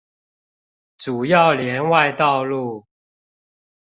[0.97, 2.87] 主要聯外道路